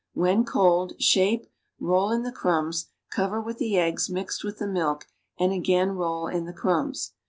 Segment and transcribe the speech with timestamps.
[0.15, 1.45] When cold, sliape,
[1.79, 5.05] roll in the crumbs, cover «ith the eggs mixed with the milk,
[5.37, 7.11] and again roll in the crumbs.